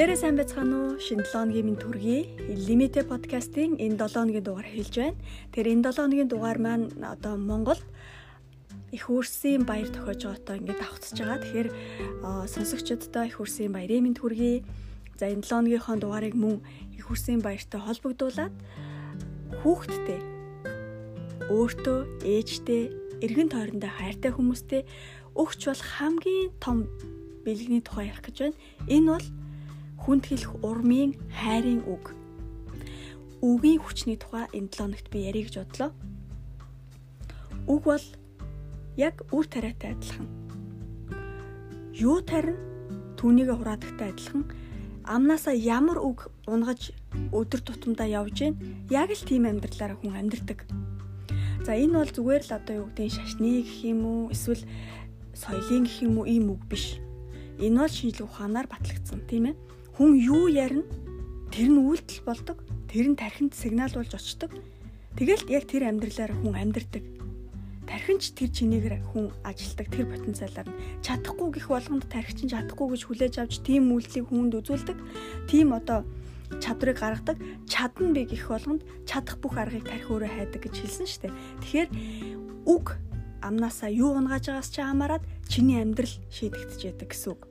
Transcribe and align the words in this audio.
Бүгдээрээ 0.00 0.16
сайн 0.16 0.40
байцгаана 0.40 0.76
уу? 0.80 0.96
Шинэ 0.96 1.28
7 1.28 1.52
өдрийн 1.52 1.66
минь 1.68 1.76
төргий. 1.76 2.24
Limited 2.40 3.04
podcast-ийн 3.12 3.76
энэ 3.76 4.00
7 4.00 4.32
өдрийн 4.32 4.46
дугаар 4.48 4.64
хэлж 4.64 4.94
байна. 4.96 5.20
Тэгэхээр 5.52 5.72
энэ 5.76 5.84
7 5.92 6.08
өдрийн 6.08 6.30
дугаар 6.32 6.56
маань 6.56 6.88
одоо 7.04 7.36
Монгол 7.36 7.76
их 8.96 9.04
үрсийн 9.12 9.68
баяр 9.68 9.92
тохиож 9.92 10.24
байгаатай 10.24 10.56
ингээд 10.56 10.80
давхцаж 10.80 11.16
байгаа. 11.20 11.44
Тэгэхээр 11.44 11.68
сонсогчдод 12.48 13.12
их 13.28 13.36
үрсийн 13.44 13.76
баярын 13.76 14.08
минь 14.08 14.16
төргий. 14.16 14.64
За 15.20 15.28
энэ 15.28 15.44
7 15.44 15.68
өдрийнхөө 15.68 16.00
дугаарыг 16.00 16.32
мөн 16.32 16.64
их 16.96 17.04
үрсийн 17.12 17.44
баяртай 17.44 17.84
холбогдуулаад 17.84 18.56
хүүхдтэй 19.60 20.20
өөртөө 21.52 22.24
ээжтэй 22.24 22.88
эргэн 23.20 23.52
тойрондоо 23.52 23.92
хайртай 24.00 24.32
хүмүүстэй 24.32 24.88
өгч 25.36 25.60
бол 25.68 25.82
хамгийн 25.92 26.56
том 26.56 26.88
бэлгэний 27.44 27.84
тухай 27.84 28.08
ярих 28.08 28.24
гэж 28.24 28.36
байна. 28.48 28.56
Энэ 28.88 29.12
бол 29.12 29.28
хүнд 30.00 30.24
хэлэх 30.26 30.64
урмын 30.64 31.16
хайрын 31.28 31.84
үг. 31.84 32.16
Үгийн 33.44 33.80
хүчний 33.80 34.16
тухай 34.16 34.48
энэ 34.52 34.72
7 34.72 34.88
өнөخت 34.88 35.08
би 35.12 35.28
ярих 35.28 35.48
гэж 35.48 35.56
бодлоо. 35.60 35.90
Үг 37.68 37.82
бол 37.84 38.06
яг 38.96 39.24
үр 39.32 39.46
тариатай 39.48 39.96
адилхан. 39.96 40.28
Юу 41.96 42.20
тарина 42.24 42.56
түүнийг 43.20 43.52
хураадагтай 43.52 44.12
адилхан 44.12 44.44
амнаасаа 45.04 45.52
ямар 45.52 46.00
үг 46.00 46.32
унгаж 46.48 46.96
өдөр 47.32 47.60
тутамдаа 47.60 48.08
явж 48.08 48.36
гин 48.40 48.54
яг 48.88 49.12
л 49.12 49.24
тийм 49.28 49.44
амьдралаараа 49.44 50.00
хүн 50.00 50.16
амьдрдаг. 50.16 50.64
За 51.64 51.76
энэ 51.76 52.00
бол 52.00 52.12
зүгээр 52.12 52.42
л 52.48 52.56
одоо 52.56 52.74
юу 52.80 52.88
гэдэг 52.96 53.12
шашны 53.12 53.60
гэх 53.60 53.84
юм 53.84 54.00
уу 54.08 54.20
эсвэл 54.32 54.64
соёлын 55.36 55.84
гэх 55.84 56.00
юм 56.08 56.20
уу 56.20 56.26
ийм 56.28 56.48
үг 56.56 56.62
биш. 56.64 56.96
Энэ 57.60 57.84
бол 57.84 57.92
шинжлэх 57.92 58.28
ухаанаар 58.28 58.68
батлагдсан 58.68 59.20
тийм 59.28 59.52
ээ 59.52 59.56
хүн 60.00 60.16
юу 60.16 60.48
ярина 60.48 60.88
тэр 61.52 61.68
нь 61.68 61.76
үйлдэл 61.76 62.24
болдог. 62.24 62.64
Тэр 62.88 63.12
нь 63.12 63.20
тархинд 63.20 63.52
сигнал 63.52 63.92
болж 63.92 64.16
очдог. 64.16 64.48
Тэгэл 65.12 65.44
яг 65.52 65.68
тэр 65.68 65.92
амьдралаар 65.92 66.32
хүн 66.40 66.56
амьдрдаг. 66.56 67.04
Тархинч 67.84 68.32
тэр 68.32 68.48
чинээгээр 68.48 69.12
хүн 69.12 69.28
ажилтдаг 69.44 69.92
тэр 69.92 70.08
потенциалаар 70.08 70.72
нь 70.72 71.04
чадахгүй 71.04 71.52
гих 71.52 71.68
болгонд 71.68 72.08
тархич 72.08 72.48
нь 72.48 72.52
чадахгүй 72.56 72.96
гэж 72.96 73.02
хүлээж 73.12 73.34
авч 73.44 73.60
тийм 73.60 73.92
үйлдэлийг 73.92 74.24
хүнд 74.32 74.56
үзүүлдэг. 74.56 74.96
Тийм 75.52 75.76
одоо 75.76 76.08
чадварыг 76.64 76.96
гаргадаг. 76.96 77.36
Чадна 77.68 78.16
би 78.16 78.24
гих 78.24 78.48
болгонд 78.48 78.80
чадах 79.04 79.36
бүх 79.36 79.60
аргыг 79.60 79.84
тархи 79.84 80.08
өөрөө 80.08 80.32
хайдаг 80.32 80.64
гэж 80.64 80.74
хэлсэн 80.80 81.06
шүү 81.12 81.20
дээ. 81.28 81.36
Тэгэхээр 81.60 81.88
үг 82.72 82.96
амнаасаа 83.44 83.92
юу 83.92 84.16
унгааж 84.16 84.48
байгаас 84.48 84.72
ч 84.72 84.80
хамаарат 84.80 85.28
чиний 85.44 85.76
амьдрал 85.76 86.16
шийдэгдэж 86.32 86.80
яадаг 86.88 87.12
гэсэн 87.12 87.28
үг. 87.36 87.42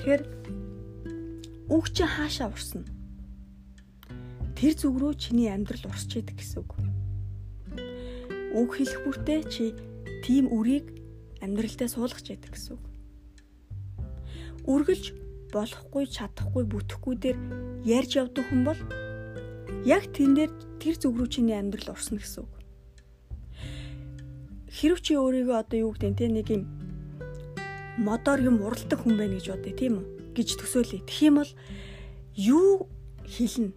Тэгэхээр 0.00 0.22
үг 1.68 1.84
чи 1.92 2.04
хаашаа 2.04 2.48
урсна. 2.48 2.84
Тэр 4.56 4.72
зүг 4.72 4.96
рүү 4.96 5.12
чиний 5.20 5.52
амьдрал 5.52 5.92
урсч 5.92 6.16
идэг 6.16 6.40
гэсэн 6.40 6.64
үг. 6.64 6.72
Үг 8.56 8.70
хэлэх 8.80 9.04
бүртээ 9.04 9.40
чи 9.52 9.64
тийм 10.24 10.48
үрийг 10.48 10.98
амьдралдаа 11.44 11.88
суулгаж 11.92 12.26
яадаг 12.32 12.56
гэсэн 12.56 12.74
үг. 12.74 12.84
Үргэлж 14.64 15.04
болохгүй, 15.52 16.04
чадахгүй, 16.08 16.64
бүтэхгүй 16.64 17.14
дээр 17.20 17.38
ярьж 17.84 18.16
явдаг 18.16 18.44
хүн 18.48 18.62
бол 18.64 18.80
яг 19.84 20.08
тэн 20.12 20.34
дээр 20.34 20.52
тэр 20.80 20.96
зүг 20.96 21.14
рүү 21.20 21.28
чиний 21.28 21.56
амьдрал 21.56 21.94
урсна 21.94 22.18
гэсэн 22.18 22.42
үг. 22.44 22.52
Хэрв 24.68 24.98
чи 25.04 25.16
өөрийгөө 25.20 25.56
одоо 25.56 25.78
юу 25.88 25.92
гэдэг 25.92 26.16
те 26.16 26.26
нэг 26.28 26.48
юм 26.48 26.64
модоор 28.00 28.40
юм 28.44 28.62
уралдаг 28.62 28.98
хүн 29.00 29.16
байна 29.16 29.36
гэж 29.36 29.46
бодъё 29.52 29.74
тийм 29.74 29.94
үү? 30.02 30.06
Гэж 30.38 30.54
төсөөлье. 30.62 31.02
Тэгэх 31.02 31.26
юм 31.26 31.36
бол 31.42 31.52
юу 32.38 32.86
хэлнэ? 33.26 33.74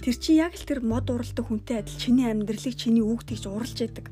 Тэр 0.00 0.14
чинь 0.16 0.40
яг 0.40 0.54
л 0.56 0.64
тэр 0.64 0.80
мод 0.80 1.10
уралдаг 1.10 1.44
хүнтэй 1.44 1.82
адил 1.82 1.98
чиний 1.98 2.30
амьдралыг 2.30 2.74
чиний 2.78 3.04
үг 3.04 3.26
тэгж 3.28 3.50
уралж 3.50 3.76
яадаг. 3.82 4.08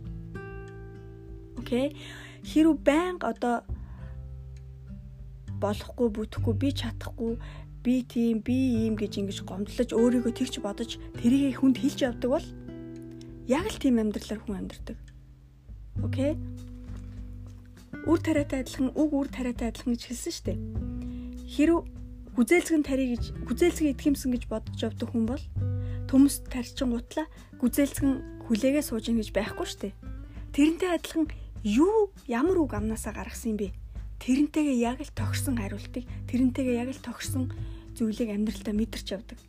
Окей. 1.56 1.96
Хэрв 2.42 2.76
байнга 2.82 3.32
одоо 3.32 3.62
болохгүй 5.62 6.08
бүтэхгүй 6.10 6.54
би 6.58 6.68
чадахгүй 6.74 7.38
би 7.86 8.02
тийм 8.02 8.42
би 8.42 8.84
ийм 8.84 8.98
гэж 8.98 9.22
ингэж 9.22 9.38
гомдлож 9.46 9.90
өөрийгөө 9.94 10.32
тэгч 10.34 10.58
бодож 10.60 10.98
тэрийг 11.22 11.62
хүнд 11.62 11.78
хэлж 11.80 11.98
явдаг 12.02 12.30
бол 12.34 12.46
яг 13.46 13.66
л 13.70 13.78
тийм 13.78 14.02
амьдралаар 14.02 14.42
хүн 14.42 14.58
амьдрдаг. 14.58 14.98
Окей. 16.02 16.34
Үр 18.04 18.18
тариатай 18.18 18.66
адилхан 18.66 18.90
үг 18.90 19.10
үр 19.14 19.28
тариатай 19.30 19.70
адилхан 19.70 19.94
гэж 19.94 20.02
хэлсэн 20.02 20.34
шүү 20.34 20.44
дээ 20.50 20.95
хэрв 21.56 21.88
гүзээлцгэн 22.36 22.84
тари 22.84 23.16
гэж 23.16 23.32
гүзээлцгээ 23.48 23.96
итгэмсэн 23.96 24.30
гэж 24.36 24.44
бодож 24.52 24.76
явдаг 24.76 25.08
хүн 25.08 25.24
бол 25.24 25.44
төмс 26.04 26.44
тарчин 26.52 26.92
гутла 26.92 27.24
гүзээлцгэн 27.64 28.44
хүлээгээ 28.44 28.84
сууж 28.84 29.08
ин 29.08 29.16
гэж 29.24 29.32
байхгүй 29.32 29.64
дээ. 29.64 29.96
Тэрнтэй 30.52 30.90
адилхан 30.92 31.32
юу 31.64 32.12
ямар 32.28 32.60
үг 32.60 32.76
амнасаа 32.76 33.16
гаргасан 33.16 33.56
юм 33.56 33.58
бэ? 33.58 33.68
Тэрнтэйгээ 34.20 34.76
яг 34.84 35.00
л 35.00 35.12
тохирсон 35.16 35.56
хариултыг 35.56 36.04
тэрнтэйгээ 36.28 36.76
яг 36.76 36.92
л 36.92 37.00
тохирсон 37.00 37.52
зүйлийг 37.96 38.30
амьдралдаа 38.36 38.74
мэдэрч 38.76 39.06
явдаг. 39.16 39.40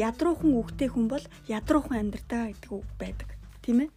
Ядруухан 0.00 0.56
үгтэй 0.56 0.88
хүн 0.88 1.06
бол 1.12 1.24
ядруухан 1.48 2.08
амьдртаа 2.08 2.56
гэдэг 2.56 2.72
үг 2.72 2.88
байдаг. 2.96 3.28
Тийм 3.60 3.84
ээ? 3.84 3.90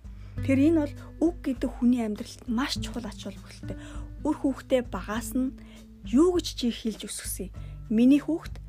Тэр 0.44 0.60
энэ 0.60 0.80
бол 0.84 0.94
үг 1.32 1.36
гэдэг 1.48 1.70
хүний 1.80 2.04
амьдралд 2.04 2.44
маш 2.52 2.76
чухал 2.76 3.08
ач 3.08 3.24
холбогдолтой. 3.24 3.80
Үр 4.28 4.36
хүүхдээ 4.36 4.82
багаас 4.92 5.32
нь 5.32 5.56
юу 6.06 6.38
гэж 6.38 6.48
чи 6.54 6.68
хэлж 6.70 7.10
өсгсөн 7.10 7.50
юм? 7.50 7.54
Миний 7.90 8.22
хүүхд 8.22 8.62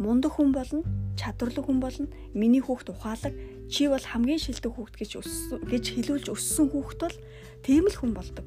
мундаг 0.00 0.36
хүн 0.36 0.52
болно, 0.52 0.82
чадварлаг 1.16 1.64
хүн 1.66 1.80
болно. 1.80 2.08
Миний 2.34 2.60
хүүхд 2.60 2.92
ухаалаг, 2.92 3.34
чи 3.68 3.88
бол 3.88 4.00
хамгийн 4.00 4.40
шилдэг 4.40 4.72
хүүхд 4.72 4.94
гэж 4.96 5.10
өссөн 5.20 5.60
гэж 5.68 5.84
хэлүүлж 5.96 6.26
өссөн 6.32 6.66
хүүхд 6.72 6.98
бол 7.00 7.16
тийм 7.64 7.84
л 7.88 7.96
хүн 7.96 8.12
болдог. 8.16 8.46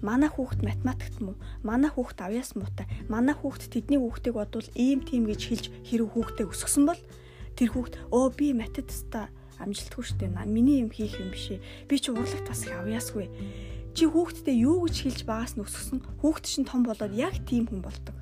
Манай 0.00 0.32
хүүхд 0.32 0.64
математикт 0.64 1.20
муу, 1.20 1.36
манай 1.60 1.92
хүүхд 1.92 2.18
авьяас 2.24 2.56
муутай, 2.56 2.88
манай 3.12 3.36
хүүхд 3.36 3.68
тэдний 3.68 4.00
хүүхдийг 4.00 4.34
бодвол 4.34 4.68
ийм 4.72 5.04
тийм 5.04 5.28
гэж 5.28 5.40
хэлж 5.44 5.64
хэрэг 5.84 6.08
хүүхдээ 6.16 6.46
өсгсөн 6.48 6.84
бол 6.88 7.00
тэр 7.52 7.68
хүүхд 7.76 7.94
өө 8.08 8.26
би 8.32 8.56
математикта 8.56 9.28
амжилтгүй 9.60 10.04
штэ. 10.08 10.32
Миний 10.48 10.80
юм 10.80 10.88
хийх 10.88 11.20
юм 11.20 11.36
бишээ. 11.36 11.60
Би 11.84 12.00
ч 12.00 12.08
урлагт 12.08 12.48
бас 12.48 12.64
их 12.64 12.72
авьяасгүй 12.72 13.28
Чи 13.94 14.06
хүүхдтэй 14.06 14.56
юу 14.62 14.86
гэж 14.86 14.96
хэлж 15.02 15.20
байгаас 15.26 15.54
нь 15.58 15.64
өсгсөн 15.66 15.98
хүүхд 16.22 16.44
чинь 16.46 16.68
том 16.68 16.86
болоод 16.86 17.10
яг 17.14 17.34
тийм 17.44 17.66
хүн 17.66 17.82
болдог. 17.82 18.14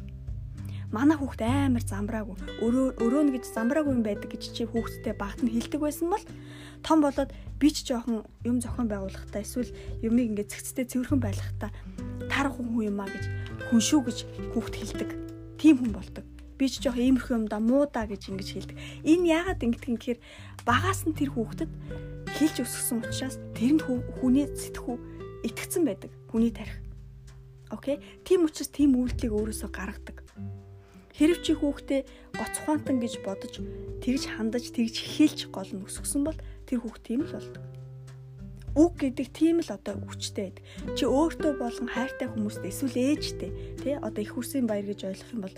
Манай 0.89 1.21
хүүхд 1.21 1.45
амар 1.45 1.84
замбраагүй 1.84 2.65
өрөө 2.65 2.97
өрөө 3.05 3.23
нь 3.29 3.33
гэж 3.37 3.45
замбраагүй 3.53 3.93
юм 3.93 4.01
байдаг 4.01 4.33
гэж 4.33 4.56
чи 4.56 4.65
хүүхдтэй 4.65 5.12
багт 5.12 5.45
нь 5.45 5.53
хэлдэг 5.53 5.84
байсан 5.84 6.09
бол 6.09 6.25
том 6.81 7.05
болоод 7.05 7.29
би 7.61 7.69
ч 7.69 7.84
жоохон 7.84 8.25
юм 8.49 8.56
зохион 8.65 8.89
байгуулахдаа 8.89 9.45
эсвэл 9.45 9.69
юмыг 10.01 10.33
ингээд 10.33 10.49
цэгцтэй 10.49 10.89
цэвэрхэн 10.89 11.21
байлгахдаа 11.21 11.71
тар 12.33 12.49
хүн 12.49 12.73
юм 12.89 13.05
а 13.05 13.06
гэж 13.12 13.25
хүн 13.69 13.81
шүү 13.85 14.00
гэж 14.09 14.19
хүүхд 14.56 14.75
хэлдэг. 14.81 15.11
Тийм 15.61 15.77
хүн 15.77 15.93
болдог. 15.93 16.25
Би 16.56 16.67
ч 16.73 16.81
жоох 16.81 16.97
иймэрхүү 16.97 17.37
юм 17.37 17.47
да 17.53 17.61
муу 17.61 17.85
да 17.85 18.09
гэж 18.09 18.33
ингэж 18.33 18.49
хэлдэг. 18.49 18.77
Энэ 19.05 19.29
яагаад 19.29 19.61
ингэдэг 19.61 19.91
юм 19.93 19.99
гэхээр 20.00 20.21
багаас 20.65 21.05
нь 21.05 21.12
тэр 21.12 21.37
хүүхдэд 21.37 21.71
хэлж 22.33 22.56
өсгсөн 22.65 23.05
учраас 23.05 23.37
тэр 23.53 23.77
нь 23.77 23.83
хүний 23.85 24.49
сэтгхүү 24.49 24.97
итгэцэн 25.44 25.82
байдаг 25.87 26.10
хүний 26.31 26.50
тарих. 26.50 26.78
Окей. 27.71 28.00
Тийм 28.25 28.49
учраас 28.49 28.72
тийм 28.72 28.97
үйлдэлийг 28.97 29.32
өөрөөсөө 29.32 29.71
гаргадаг. 29.71 30.25
Хэрв 31.19 31.43
чи 31.43 31.53
хүүхдээ 31.53 32.00
гоцхуантан 32.38 33.03
гэж 33.03 33.21
бодож 33.26 33.59
тэгж 34.00 34.22
хандаж 34.38 34.71
тэгж 34.71 34.97
хэлж 35.19 35.38
гол 35.50 35.66
нь 35.75 35.84
өсгсөн 35.84 36.22
бол 36.25 36.38
тэр 36.65 36.79
хүүхд 36.81 37.02
тийм 37.02 37.26
л 37.26 37.35
болдог. 37.35 37.64
Үг 38.79 38.93
гэдэг 39.02 39.29
тийм 39.35 39.58
л 39.58 39.69
одоо 39.75 39.99
хүчтэй 39.99 40.55
байдаг. 40.55 40.64
Чи 40.94 41.05
өөртөө 41.11 41.52
болон 41.58 41.88
хайртай 41.91 42.31
хүмүүстэй 42.31 42.70
эсвэл 42.70 42.96
ээжтэй 43.19 43.50
тий 43.82 43.94
одоо 43.99 44.23
их 44.23 44.32
хүрсийн 44.38 44.70
баяр 44.70 44.87
гэж 44.87 45.11
ойлгох 45.11 45.34
юм 45.34 45.43
бол 45.43 45.56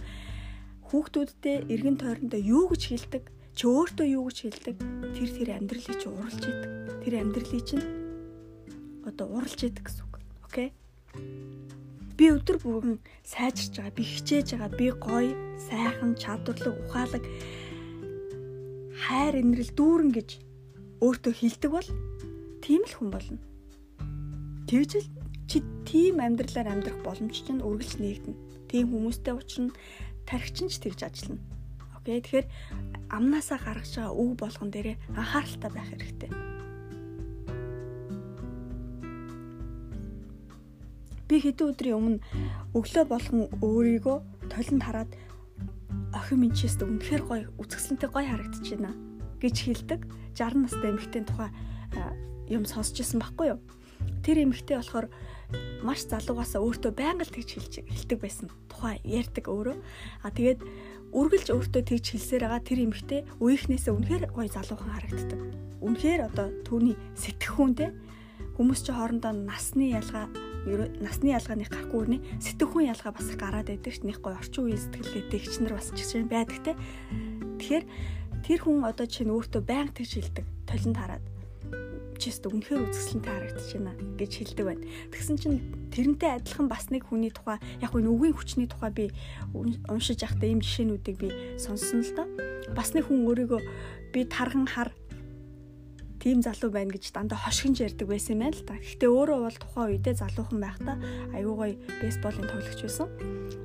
хүүхдүүдтэй 0.88 1.56
эргэн 1.68 2.00
тойрондоо 2.00 2.40
юу 2.40 2.72
гэж 2.72 2.82
хэлдэг 2.88 3.24
чи 3.52 3.64
өөртөө 3.68 4.06
юу 4.16 4.24
гэж 4.32 4.38
хэлдэг 4.48 4.76
тэр 5.12 5.30
тэр 5.36 5.48
амьдралыг 5.60 5.96
чи 6.00 6.08
уралж 6.08 6.40
идэг. 6.40 6.70
Тэр 7.04 7.14
амьдралыг 7.20 7.62
чинь 7.68 7.99
одоо 9.10 9.26
уралж 9.34 9.60
яадаг 9.66 9.84
гэсэн 9.84 10.06
үг. 10.06 10.14
Окей? 10.46 10.68
Би 12.16 12.30
өдөр 12.30 12.58
бүрэн 12.62 12.96
сайжирч 13.26 13.76
байгаа, 13.76 13.94
би 13.96 14.04
хичээж 14.06 14.48
байгаа, 14.54 14.70
би 14.78 14.86
гоё, 14.94 15.34
сайхан, 15.68 16.14
чадварлаг, 16.14 16.76
ухаалаг 16.86 17.24
хайр 19.04 19.34
инрэл 19.40 19.72
дүүрэн 19.74 20.10
гэж 20.14 20.30
өөртөө 21.00 21.32
хилдэг 21.32 21.70
бол 21.72 21.88
тийм 22.60 22.84
л 22.84 22.94
хүн 22.94 23.10
болно. 23.10 23.40
Тэгж 24.68 24.90
л 25.00 25.08
чи 25.48 25.64
тийм 25.88 26.20
амьдралаар 26.20 26.68
амьдрах 26.70 27.00
боломж 27.02 27.34
чинь 27.34 27.64
үргэлж 27.64 27.98
нэгдэнэ. 27.98 28.38
Тийм 28.70 28.92
хүмүүстэй 28.92 29.34
уулзна, 29.34 29.74
тархичин 30.28 30.70
ч 30.70 30.78
тэгж 30.78 31.00
ажиллана. 31.08 31.42
Окей. 31.98 32.22
Тэгэхээр 32.22 32.46
амнаасаа 33.10 33.58
гаргаж 33.58 33.96
байгаа 33.98 34.14
үг 34.14 34.32
болгон 34.38 34.70
дээрээ 34.70 34.96
анхааралтай 35.18 35.70
байх 35.74 35.88
хэрэгтэй. 35.90 36.30
Би 41.30 41.38
хэдэн 41.38 41.70
өдрийн 41.70 41.94
өмнө 41.94 42.18
өглөө 42.74 43.04
болгон 43.06 43.46
өөрийгөө 43.62 44.18
толинд 44.50 44.82
хараад 44.82 45.10
охин 46.10 46.42
минь 46.42 46.58
чист 46.58 46.82
үнэхээр 46.82 47.22
гоё 47.22 47.46
үзэсгэлэнтэй 47.62 48.10
гоё 48.10 48.26
харагдаж 48.26 48.66
байна 48.74 48.90
гэж 49.38 49.56
хэлдэг. 49.62 50.00
60 50.34 50.66
настай 50.66 50.90
эмэгтэй 50.90 51.22
тухай 51.22 51.50
юм 52.50 52.66
сонсч 52.66 52.98
ирсэн 52.98 53.22
байхгүй 53.22 53.54
юу? 53.54 53.62
Тэр 54.26 54.42
эмэгтэй 54.42 54.82
болохоор 54.82 55.06
маш 55.86 56.02
залуугаасаа 56.10 56.66
өөртөө 56.66 56.92
байнга 56.98 57.22
л 57.22 57.30
тэгж 57.30 57.50
хэлж 57.54 57.74
хэлдэг 57.86 58.18
байсан. 58.18 58.50
Тухай 58.66 58.98
ярьдаг 59.06 59.46
өөрөө. 59.46 59.78
А 60.26 60.34
тэгээд 60.34 60.60
үргэлж 61.14 61.48
өөртөө 61.54 61.82
тэгж 61.86 62.06
хэлсээр 62.10 62.42
байгаа 62.42 62.62
тэр 62.66 62.78
эмэгтэй 62.90 63.20
үеийнхнээсээ 63.38 63.94
үнэхээр 63.94 64.24
гоё 64.34 64.50
залуухан 64.50 64.90
харагддаг. 64.98 65.40
Үнэхээр 65.78 66.20
одоо 66.26 66.46
түүний 66.66 66.98
сэтгэхүүнтэй 67.22 67.90
хүмүүс 68.58 68.80
чи 68.82 68.92
хоорондоо 68.92 69.32
насны 69.32 69.94
ялгаа 69.94 70.28
насны 70.66 71.32
ялгааны 71.32 71.64
гарахгүй 71.64 71.98
өрний 72.00 72.20
сэтгэхүйн 72.42 72.92
ялгаа 72.92 73.12
бас 73.16 73.28
гараад 73.36 73.68
байдаг 73.72 73.92
ш 73.94 74.04
нэг 74.04 74.20
гоё 74.20 74.36
орчин 74.36 74.68
үеийн 74.68 74.82
сэтгэлгээтэй 74.84 75.40
их 75.40 75.60
нар 75.64 75.74
бас 75.80 75.88
гэсэн 75.92 76.28
байдаг 76.28 76.58
те. 76.60 76.72
Тэгэхээр 77.60 77.84
тэр 78.44 78.60
хүн 78.60 78.84
одоо 78.84 79.06
чинь 79.08 79.32
өөртөө 79.32 79.62
байнга 79.64 79.96
тэгж 79.96 80.12
хэлдэг. 80.20 80.46
Толинд 80.68 80.96
хараад 81.00 81.24
чист 82.20 82.44
үнэхээр 82.44 82.84
үзэсгэлэнтэй 82.84 83.32
харагдаж 83.32 83.68
байна 83.72 83.92
гэж 84.20 84.32
хэлдэг 84.36 84.66
байна. 84.68 84.84
Тэгсэн 85.08 85.36
чинь 85.40 85.58
тэрнтэй 85.88 86.36
адилхан 86.36 86.68
бас 86.68 86.92
нэг 86.92 87.08
хүний 87.08 87.32
тухай 87.32 87.56
яг 87.80 87.96
нь 87.96 88.04
үгийн 88.04 88.36
хүчний 88.36 88.68
тухай 88.68 88.92
би 88.92 89.04
уншиж 89.56 90.20
явахдаа 90.20 90.48
ийм 90.52 90.60
жишээнүүдийг 90.60 91.16
би 91.16 91.28
сонссон 91.56 92.04
л 92.04 92.12
доо. 92.12 92.28
Бас 92.76 92.92
нэг 92.92 93.08
хүн 93.08 93.24
өөрийгөө 93.24 93.60
би 94.12 94.28
тархан 94.28 94.68
хар 94.68 94.92
тийм 96.20 96.44
залуу 96.44 96.68
байна 96.68 96.92
гэж 96.92 97.16
дандаа 97.16 97.40
хошгинж 97.40 97.80
ярьдаг 97.80 98.04
байсан 98.04 98.36
юм 98.36 98.40
байна 98.44 98.56
л 98.60 98.68
та. 98.68 98.76
Гэхдээ 98.76 99.08
өөрөө 99.08 99.38
бол 99.40 99.56
тухайн 99.56 99.88
үедээ 99.96 100.14
залуухан 100.20 100.60
байхдаа 100.60 100.96
аюу 101.32 101.54
гой 101.56 101.72
бейсболын 102.04 102.44
тоглогч 102.44 102.80
байсан. 102.84 103.08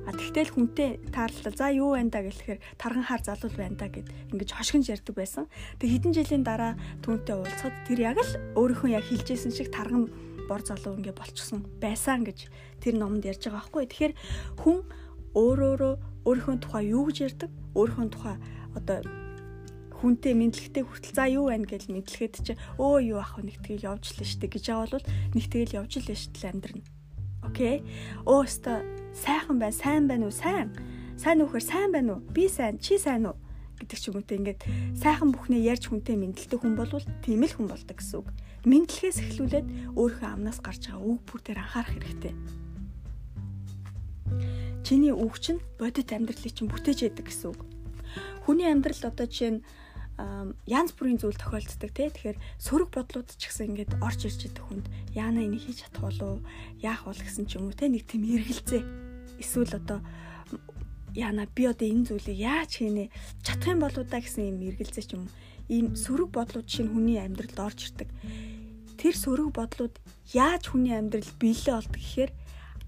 А 0.08 0.10
тэгтэл 0.16 0.50
хүнтэй 0.56 0.90
таарлаа. 1.12 1.52
За 1.52 1.68
юу 1.68 1.92
байна 1.92 2.08
да 2.08 2.24
гэхээр 2.24 2.58
тарган 2.80 3.04
хаар 3.04 3.20
залуу 3.20 3.52
байна 3.52 3.76
да 3.76 3.92
гэд 3.92 4.08
ингэж 4.32 4.50
хошгинж 4.56 4.88
ярьдаг 4.88 5.14
байсан. 5.14 5.44
Тэг 5.76 5.88
хэдэн 5.92 6.16
жилийн 6.16 6.44
дараа 6.48 6.80
түүнтэй 7.04 7.36
уулзахад 7.36 7.76
тэр 7.84 8.00
яг 8.00 8.16
л 8.24 8.32
өөрийнхөө 8.56 8.90
яг 8.96 9.04
хэлжсэн 9.04 9.52
шиг 9.52 9.68
тарган 9.68 10.08
бор 10.48 10.64
залуу 10.64 10.96
ингээ 10.96 11.12
болчихсон 11.12 11.60
байсан 11.76 12.24
гэж 12.24 12.48
тэр 12.80 12.96
номонд 12.96 13.28
ярьж 13.28 13.44
байгаа 13.44 13.68
байхгүй. 13.68 13.84
Тэгэхээр 13.84 14.14
хүн 14.64 14.78
өөрөөрөө 15.36 15.94
өөрийнхөө 16.24 16.56
тухай 16.64 16.84
юу 16.88 17.04
гэж 17.10 17.18
ярьдаг? 17.28 17.50
Өөрийнхөө 17.76 18.08
тухай 18.08 18.36
одоо 18.78 19.25
хүнтэй 20.00 20.34
мэдлэгтэй 20.36 20.84
хүртэл 20.84 21.16
за 21.16 21.24
юу 21.32 21.48
байна 21.48 21.64
гэж 21.64 21.88
мэдлэхэд 21.88 22.34
чи 22.44 22.52
өө 22.76 23.16
юу 23.16 23.20
ах 23.20 23.40
нэг 23.40 23.60
тэгэл 23.64 23.96
явж 23.96 24.16
лээ 24.20 24.28
штэ 24.28 24.46
гэж 24.52 24.64
авал 24.72 25.04
нэг 25.32 25.44
тэгэл 25.48 25.78
явж 25.80 25.92
лээ 26.04 26.16
штэ 26.16 26.52
амьдрна. 26.52 26.84
Окей. 27.46 27.80
Өө 28.28 28.44
өста 28.44 28.84
сайхан 29.16 29.56
бай, 29.56 29.72
сайн 29.72 30.04
байна 30.04 30.28
уу? 30.28 30.34
Сайн. 30.34 30.74
Сайн 31.16 31.40
үхээр 31.46 31.64
сайн 31.64 31.90
байна 31.94 32.18
уу? 32.18 32.24
Би 32.34 32.48
сайн, 32.50 32.76
чи 32.76 33.00
сайн 33.00 33.30
уу? 33.30 33.38
гэдэг 33.80 33.98
ч 34.00 34.04
юм 34.08 34.16
уу 34.16 34.24
те 34.24 34.40
ингээд 34.40 34.60
сайхан 34.96 35.36
бүхнээ 35.36 35.68
ярьж 35.68 35.92
хүнтэй 35.92 36.16
мэдлэгтэй 36.16 36.58
хүн 36.60 36.74
болвол 36.80 37.04
тийм 37.20 37.44
л 37.44 37.52
хүн 37.52 37.68
болдог 37.68 37.96
гэсэн 38.00 38.24
үг. 38.24 38.28
Мэдлэгээс 38.64 39.18
эхлүүлээд 39.20 39.66
өөрийнхөө 40.00 40.28
амнаас 40.32 40.58
гарч 40.64 40.88
байгаа 40.88 41.04
үг 41.04 41.20
бүр 41.28 41.40
дээр 41.44 41.60
анхаарах 41.60 41.92
хэрэгтэй. 41.92 42.34
Чиний 44.80 45.12
үг 45.12 45.36
чинь 45.36 45.60
бодит 45.76 46.08
амьдралыг 46.08 46.52
чинь 46.56 46.72
бүтээж 46.72 46.98
яадаг 47.04 47.26
гэсэн 47.28 47.52
үг. 47.52 47.60
Хүний 48.48 48.66
амьдрал 48.70 49.12
одоо 49.12 49.26
жишээ 49.28 49.60
нь 49.60 49.64
янз 50.16 50.96
бүрийн 50.96 51.20
зүйл 51.20 51.36
тохиолддог 51.36 51.92
тий. 51.92 52.08
Тэгэхээр 52.08 52.38
сөрөг 52.56 52.88
бодлууд 52.88 53.28
ч 53.36 53.52
гэсэн 53.52 53.76
ингээд 53.76 54.00
орж 54.00 54.20
ирж 54.24 54.48
идэх 54.48 54.64
хүнд 54.64 54.88
яана 55.12 55.44
энийг 55.44 55.68
хийж 55.68 55.84
чадах 55.84 56.08
болов 56.08 56.40
яах 56.80 57.04
бол 57.04 57.20
гэсэн 57.20 57.44
ч 57.44 57.60
юм 57.60 57.68
уу 57.68 57.76
тий. 57.76 57.92
Нэг 57.92 58.08
тийм 58.08 58.24
эргэлзээ. 58.24 58.82
Эсвэл 59.36 59.76
одоо 59.76 60.00
яана 61.12 61.44
би 61.52 61.68
одоо 61.68 61.84
энэ 61.84 62.08
зүйлийг 62.08 62.32
яаж 62.40 62.80
хийнэ 62.80 63.12
чадах 63.44 63.68
юм 63.76 63.80
болоо 63.84 64.04
да 64.08 64.24
гэсэн 64.24 64.56
юм 64.56 64.58
эргэлзээ 64.64 65.04
ч 65.04 65.12
юм. 65.20 65.28
Ийм 65.68 65.92
сөрөг 65.92 66.32
бодлууд 66.32 66.64
чинь 66.64 66.88
хүний 66.88 67.20
амьдралд 67.20 67.60
орж 67.60 67.92
ирдэг. 67.92 68.08
Тэр 68.96 69.12
сөрөг 69.12 69.52
бодлууд 69.52 70.00
яаж 70.32 70.72
хүний 70.72 70.96
амьдрал 70.96 71.28
биелээ 71.36 71.76
болд 71.76 71.92
гэхээр 71.92 72.32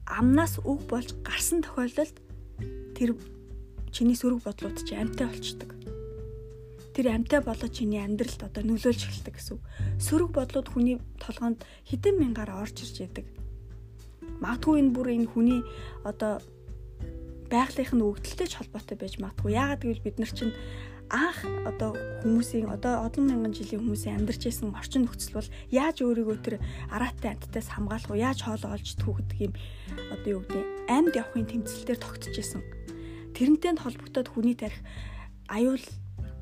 амнаас 0.09 0.65
үг 0.65 0.81
болж 0.89 1.13
гарсан 1.21 1.61
тохиолдолд 1.61 2.17
тэр 2.97 3.13
чиний 3.93 4.17
сөрөг 4.17 4.41
бодлууд 4.49 4.81
чи 4.81 4.97
амьтаа 4.97 5.29
болчдөг 5.29 5.78
тэр 6.99 7.15
амьтаа 7.15 7.47
болоод 7.47 7.71
чиний 7.71 8.03
амьдралд 8.03 8.43
одоо 8.43 8.63
нөлөөлж 8.67 9.07
эхэлдэг 9.07 9.39
гэсэн 9.39 9.55
үг. 9.55 9.63
Сөрөг 10.03 10.35
бодлууд 10.35 10.67
хүний 10.67 10.99
толгоонд 11.23 11.63
хэдэн 11.87 12.19
мянгаар 12.19 12.59
орж 12.59 12.83
ирж 12.83 13.07
яадаг. 13.07 13.23
Магадгүй 14.43 14.83
энэ 14.83 14.91
бүр 14.99 15.09
энэ 15.15 15.31
хүний 15.31 15.63
одоо 16.03 16.43
байгалийнхын 17.55 18.03
өгдөлтэй 18.03 18.51
ч 18.51 18.59
холбоотой 18.59 18.99
байж 18.99 19.15
магадгүй. 19.23 19.55
Яагаад 19.55 19.83
гэвэл 19.87 20.07
бид 20.11 20.19
нар 20.19 20.33
чинь 20.35 20.51
анх 21.07 21.39
одоо 21.71 21.95
хүмүүсийн 22.27 22.67
одоо 22.67 23.07
олон 23.07 23.25
мянган 23.31 23.55
жилийн 23.55 23.87
хүмүүсийн 23.87 24.19
амьдарч 24.19 24.51
исэн 24.51 24.75
орчин 24.75 25.07
нөхцөл 25.07 25.39
бол 25.39 25.55
яаж 25.71 26.03
өөрийгөө 26.03 26.39
тэр 26.43 26.59
араатай 26.91 27.39
амьтдаас 27.39 27.79
хамгаалах 27.79 28.11
вэ? 28.11 28.27
Яаж 28.27 28.43
хоол 28.43 28.75
олж 28.75 28.99
гэдэг 28.99 29.39
юм 29.39 29.55
одоо 30.11 30.29
юу 30.35 30.43
гэдэг 30.43 30.67
амьд 30.91 31.15
явахын 31.15 31.47
тэмцэлээр 31.47 32.03
тогтчихсэн. 32.03 32.63
Тэрнтэй 33.39 33.79
холбогдоод 33.79 34.29
хүний 34.35 34.59
тарих 34.59 34.83
аюул 35.47 35.81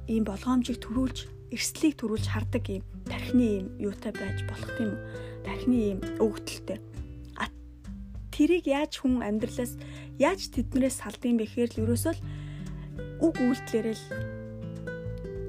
ийм 0.06 0.24
болгоомжийг 0.26 0.78
төрүүлж 0.82 1.18
эрсдлийг 1.50 1.94
төрүүлж 1.98 2.26
хардаг 2.30 2.64
ийм 2.70 2.82
тархины 3.06 3.46
ийм 3.46 3.66
юутай 3.78 4.12
байж 4.14 4.42
болох 4.46 4.70
тийм 4.78 4.90
үү? 4.94 5.00
Тархины 5.46 5.76
ийм 5.76 5.98
өвгдөлтэй. 6.18 6.78
А 7.38 7.50
тэрийг 8.34 8.66
яаж 8.66 8.98
хүн 9.02 9.22
амьдралаас 9.22 9.78
яаж 10.18 10.50
тэднээс 10.50 11.02
салдсан 11.02 11.38
бэ 11.38 11.46
гэхээр 11.46 11.70
л 11.74 11.82
ерөөсөө 11.86 12.14
л 12.14 12.22
үг 13.22 13.34
үйлдэлэрэл 13.40 14.04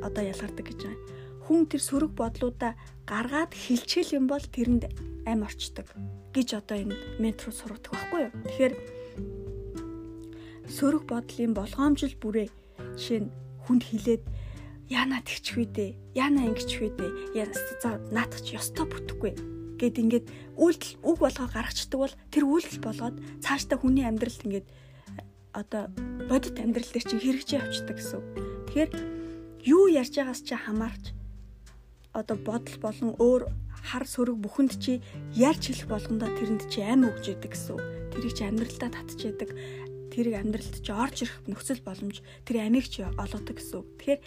одоо 0.06 0.24
ялгардаг 0.24 0.66
гэж 0.66 0.80
байна. 0.86 1.04
Хүн 1.48 1.66
тэр 1.72 1.82
сөрөг 1.82 2.12
бодлуудаа 2.14 2.76
гаргаад 3.08 3.56
хилчээл 3.56 4.20
юм 4.20 4.26
бол 4.28 4.44
тэрэнд 4.44 4.92
ам 5.26 5.48
орчдөг 5.48 5.88
гэж 6.36 6.48
одоо 6.60 6.78
энэ 6.78 6.96
метро 7.24 7.52
сургадаг 7.52 7.92
байхгүй 7.92 8.20
юу? 8.28 8.34
Тэгэхээр 8.46 8.74
сөрөг 10.68 11.04
бодлын 11.08 11.54
болгоомжил 11.56 12.16
бүрээ 12.20 12.48
жишээ 13.00 13.20
нь 13.24 13.32
хүнд 13.64 13.84
хилээд 13.88 14.24
яана 14.88 15.20
тэгчих 15.24 15.60
үү 15.60 15.68
дээ. 15.72 15.92
Яана 16.16 16.48
ингэчих 16.48 16.82
үү 16.84 16.92
дээ. 16.96 17.12
Яна 17.36 17.56
за 17.84 18.00
наадах 18.12 18.42
чи 18.44 18.56
ёстой 18.56 18.88
бүтэхгүй 18.88 19.58
гэд 19.78 19.96
ингээд 20.02 20.26
үйлдэл 20.58 20.94
үг 21.06 21.18
болгоо 21.22 21.48
гаргацдаг 21.54 22.00
бол 22.02 22.16
тэр 22.34 22.44
үйлдэл 22.50 22.82
болгоод 22.82 23.16
цаашдаа 23.46 23.78
хүний 23.78 24.06
амьдралд 24.10 24.42
ингээд 24.42 24.68
одоо 25.54 25.90
бодит 26.26 26.58
амьдрал 26.58 26.90
дээр 26.90 27.06
чинь 27.06 27.22
хэрэгжиж 27.22 27.52
явцдаг 27.62 27.96
гэсэн. 28.02 28.22
Тэгэхээр 28.74 28.92
юу 29.70 29.86
ярьж 29.94 30.14
байгаас 30.18 30.42
чи 30.42 30.56
хамаарч 30.58 31.14
одоо 32.18 32.38
бодол 32.42 32.78
болон 32.82 33.10
өөр 33.22 33.44
хар 33.86 34.06
сөрөг 34.10 34.38
бүхэнд 34.42 34.74
чи 34.82 35.00
ярьж 35.38 35.70
хэлэх 35.70 35.88
болгондоо 35.94 36.30
тэрэнд 36.34 36.64
чи 36.74 36.82
ам 36.82 37.06
өгж 37.06 37.38
идэг 37.38 37.54
гэсэн. 37.54 37.78
Тэрийг 38.18 38.34
чи 38.34 38.44
амьдралдаа 38.50 38.90
татж 38.90 39.22
идэг 39.30 39.50
тэрийг 40.18 40.36
амьдралд 40.42 40.82
чи 40.82 40.92
орж 40.92 41.18
ирэх 41.30 41.38
нөхцөл 41.46 41.86
боломж 41.86 42.26
тэр 42.42 42.66
амийг 42.66 42.90
чи 42.90 43.06
олгодог 43.06 43.54
гэсэн. 43.62 43.86
Тэгэхээр 44.02 44.22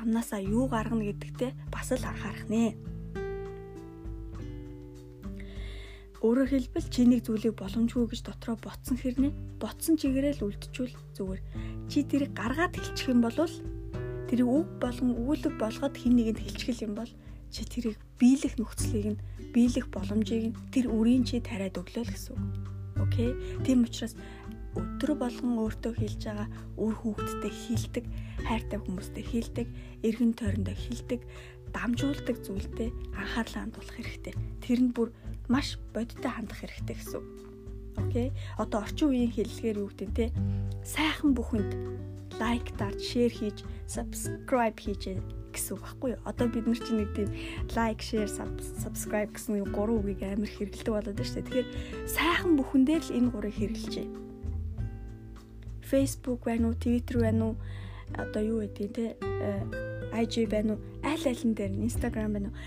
амнаасаа 0.00 0.40
юу 0.40 0.68
гаргана 0.68 1.04
гэдэгтээ 1.08 1.72
бас 1.72 1.88
л 1.92 2.04
анхаарах 2.04 2.46
нэ. 2.52 2.76
Өөрөөр 6.24 6.48
хэлбэл 6.48 6.88
чи 6.90 7.04
нэг 7.06 7.22
зүйлийг 7.28 7.54
боломжгүй 7.60 8.08
гэж 8.10 8.20
дотроо 8.24 8.56
ботсон 8.58 8.96
хэрнээ 8.98 9.32
ботсон 9.62 9.94
чигээрээ 10.00 10.40
л 10.40 10.48
үлдчихвэл 10.48 10.96
зүгээр. 11.14 11.40
Чи 11.92 11.98
тэрийг 12.02 12.32
гаргаад 12.34 12.74
хэлчих 12.74 13.12
юм 13.12 13.20
бол 13.22 13.36
тэрийг 14.26 14.48
үг 14.48 14.68
болон 14.82 15.08
өгүүлэг 15.12 15.54
болгоод 15.60 15.94
хин 15.94 16.18
нэгэнд 16.18 16.40
хэлчихэл 16.42 16.84
юм 16.90 16.94
бол 16.98 17.10
чи 17.52 17.62
тэрийг 17.62 18.00
биелэх 18.18 18.58
нөхцөлийг 18.58 19.06
нь 19.14 19.22
биелэх 19.54 19.86
боломжийг 19.92 20.44
нь 20.50 20.56
тэр 20.74 20.90
үрийн 20.90 21.22
чи 21.22 21.38
тариад 21.38 21.78
өглөө 21.78 22.04
л 22.04 22.10
гэсэн 22.10 22.34
үг. 22.34 22.44
Окей. 23.06 23.30
Тийм 23.62 23.84
учраас 23.84 24.16
өдөр 24.76 25.12
болгон 25.16 25.56
өөртөө 25.56 25.92
хэлж 25.96 26.22
байгаа 26.28 26.48
үр 26.76 26.94
хүүхдтэй 27.00 27.52
хилдэг, 27.52 28.04
хайртай 28.44 28.78
хүмүүстэй 28.84 29.24
хилдэг, 29.24 29.68
эргэн 30.04 30.32
тойрондоо 30.36 30.76
хилдэг, 30.76 31.20
дамжуулдаг 31.72 32.36
зүйлдээ 32.44 32.90
анхаарлаа 33.16 33.62
хандуулах 33.64 33.96
хэрэгтэй. 33.96 34.34
Тэр 34.60 34.80
нь 34.84 34.92
бүр 34.92 35.08
маш 35.48 35.80
бодиттой 35.92 36.32
хандах 36.32 36.60
хэрэгтэй 36.60 36.96
гэсэн. 36.96 37.22
Окей. 37.96 38.32
Одоо 38.60 38.84
орчин 38.84 39.08
үеийн 39.08 39.32
хэллэгээр 39.32 39.80
юу 39.80 39.88
гэдэг 39.88 40.10
те 40.12 40.26
сайхан 40.84 41.32
бүхэнд 41.32 41.72
лайк 42.36 42.76
дарж, 42.76 43.00
шеэр 43.00 43.32
хийж, 43.32 43.64
subscribe 43.88 44.76
хийж 44.76 45.16
гэсэн 45.56 45.72
үг 45.76 45.82
байхгүй 45.84 46.10
юу? 46.12 46.20
Одоо 46.28 46.46
бид 46.52 46.68
нар 46.68 46.76
чинь 46.76 47.00
нэг 47.00 47.10
тийм 47.16 47.32
лайк, 47.72 48.04
шеэр, 48.04 48.28
subscribe 48.28 49.32
гэсэн 49.32 49.64
гурван 49.72 50.04
үгийг 50.04 50.20
амар 50.20 50.50
хэрэгэлдэг 50.52 50.92
болоод 50.92 51.16
байна 51.16 51.24
шүү 51.24 51.40
дээ. 51.40 51.48
Тэгэхээр 51.48 51.68
сайхан 52.04 52.52
бүхэн 52.60 52.84
дээр 52.84 53.04
л 53.08 53.16
энэ 53.16 53.30
гурыг 53.32 53.54
хэрэглэжээ. 53.56 54.25
Facebook 55.86 56.44
байна 56.44 56.68
уу, 56.68 56.74
Twitter 56.74 57.22
байна 57.22 57.42
уу, 57.50 57.54
одоо 58.18 58.42
юу 58.42 58.58
гэдгийг 58.66 58.92
те 58.92 59.06
IG 60.12 60.50
байна 60.50 60.74
уу, 60.74 60.80
аль 61.06 61.26
алин 61.30 61.54
дээр 61.54 61.72
Instagram 61.86 62.32
байна 62.34 62.50
уу 62.50 62.58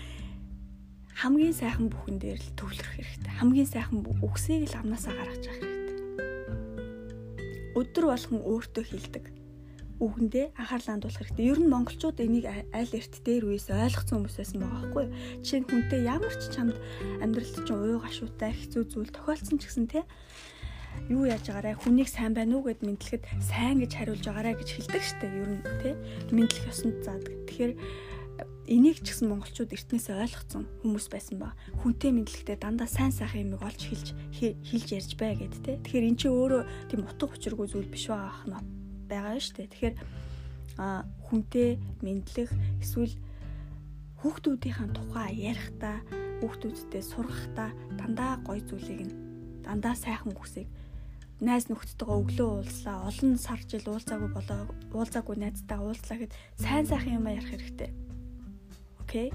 хамгийн 1.20 1.52
сайхан 1.52 1.92
бүхэн 1.92 2.16
дээр 2.16 2.40
л 2.40 2.56
төвлөрөх 2.56 2.96
хэрэгтэй. 2.96 3.32
Хамгийн 3.36 3.68
сайхан 3.68 4.08
үгсийг 4.24 4.72
л 4.72 4.78
амнасаа 4.80 5.12
гаргаж 5.12 5.52
явах 5.52 5.60
хэрэгтэй. 5.60 5.96
Өдөр 7.76 8.04
болгон 8.08 8.40
өөртөө 8.40 8.84
хилдэг. 8.88 9.24
үгэндээ 10.00 10.56
анхаарлаа 10.56 10.96
хандуулах 10.96 11.20
хэрэгтэй. 11.20 11.44
Ер 11.44 11.60
нь 11.60 11.68
монголчууд 11.68 12.24
энийг 12.24 12.48
аль 12.48 12.96
эрт 12.96 13.20
дээр 13.20 13.52
үес 13.52 13.68
ойлгоцсон 13.68 14.24
хүмүүс 14.24 14.36
байсан 14.40 14.64
байгаа 14.64 14.80
байхгүй 14.80 15.04
юу? 15.04 15.12
Жишээ 15.44 15.60
нь 15.60 15.68
хүнтэй 15.68 16.00
ямар 16.08 16.34
ч 16.40 16.42
чамд 16.56 16.76
амьдралд 17.20 17.56
чинь 17.68 17.76
уу 17.76 18.00
гашуутай 18.00 18.52
хэцүү 18.56 18.82
зүйл 18.88 19.12
тохиолдсон 19.12 19.60
ч 19.60 19.68
гэсэн 19.68 19.86
те 19.92 20.00
юу 21.10 21.26
яаж 21.26 21.50
байгаарэ 21.50 21.78
хүнийг 21.82 22.08
сайн 22.08 22.32
байна 22.34 22.58
уу 22.58 22.70
гэд 22.70 22.86
мэдлэхэд 22.86 23.24
сайн 23.42 23.82
гэж 23.82 23.92
хариулж 23.98 24.24
байгаарэ 24.24 24.58
гэж 24.58 24.68
хэлдэг 24.70 25.02
штэ 25.02 25.26
ер 25.26 25.50
нь 25.58 25.64
те 25.82 25.90
мэдлэх 26.30 26.70
ёсонд 26.70 27.02
заадаг. 27.02 27.34
Тэгэхээр 27.50 27.72
энийг 28.70 29.02
ч 29.02 29.10
гэсэн 29.10 29.26
монголчууд 29.26 29.74
эртнээсээ 29.74 30.22
ойлгоцсон 30.22 30.64
хүмүүс 30.86 31.06
байсан 31.10 31.42
ба 31.42 31.58
хүнтэй 31.82 32.14
мэдлэгтэй 32.14 32.56
дандаа 32.62 32.86
сайн 32.86 33.10
сайхан 33.10 33.50
юмыг 33.50 33.66
олж 33.66 33.82
хэлж 33.82 34.14
хэлж 34.38 34.88
ярьж 34.94 35.10
бай 35.18 35.34
гэд 35.34 35.54
те. 35.66 35.82
Тэгэхээр 35.82 36.06
эн 36.06 36.16
чинь 36.16 36.30
өөрөө 36.30 36.62
тийм 36.86 37.02
утга 37.02 37.34
учиргүй 37.34 37.66
зүйл 37.66 37.90
биш 37.90 38.06
байгаа 38.06 38.30
ахна 38.30 38.62
байгаа 39.10 39.42
шүү 39.42 39.54
дээ. 39.58 39.72
Тэгэхээр 39.74 39.96
а 40.78 41.02
хүнтэй 41.26 41.82
мэдлэх 42.06 42.50
эсвэл 42.78 43.14
хүүхдүүдийнхаа 44.22 44.88
тухай 44.94 45.30
ярихдаа 45.50 45.98
хүүхдүүдтэй 46.40 47.02
сургахдаа 47.02 47.74
дандаа 47.98 48.38
гоё 48.46 48.62
зүйлийг 48.62 49.10
нь 49.10 49.14
дандаа 49.66 49.98
сайхан 49.98 50.32
үгсийг 50.32 50.68
найз 51.40 51.72
нөхдөдөө 51.72 52.16
өглөө 52.20 52.48
уулзлаа 52.60 53.08
олон 53.08 53.32
сар 53.40 53.60
жил 53.64 53.86
уулзаагүй 53.88 54.30
болоо 54.36 54.60
уулзаагүй 54.92 55.36
найзтайгаа 55.40 55.88
уулзлаа 55.88 56.18
гэд 56.20 56.32
сайн 56.60 56.84
сайхан 56.84 57.16
юм 57.16 57.26
ярих 57.32 57.48
хэрэгтэй. 57.48 57.90
Окей. 59.00 59.32